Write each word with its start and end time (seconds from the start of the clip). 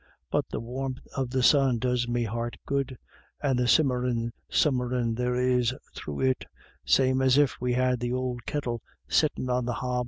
But 0.31 0.45
the 0.49 0.59
warmth 0.59 1.01
of 1.15 1.29
the 1.29 1.43
sun 1.43 1.77
does 1.77 2.07
me 2.07 2.23
heart 2.23 2.57
good, 2.65 2.97
and 3.39 3.59
the 3.59 3.67
simmerin' 3.67 4.31
summerin' 4.49 5.13
there 5.13 5.35
is 5.35 5.75
thro' 5.93 6.21
it, 6.21 6.43
same 6.83 7.21
as 7.21 7.37
if 7.37 7.61
we 7.61 7.73
had 7.73 7.99
the 7.99 8.11
ould 8.13 8.47
kettle 8.47 8.81
sittin* 9.07 9.47
on 9.51 9.65
the 9.65 9.73
hob." 9.73 9.99